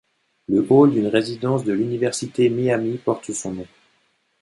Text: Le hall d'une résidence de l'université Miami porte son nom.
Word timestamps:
Le 0.47 0.65
hall 0.67 0.93
d'une 0.93 1.05
résidence 1.05 1.63
de 1.63 1.73
l'université 1.73 2.49
Miami 2.49 2.97
porte 2.97 3.29
son 3.33 3.51
nom. 3.53 3.67